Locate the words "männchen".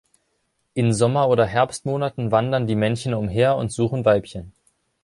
2.73-3.13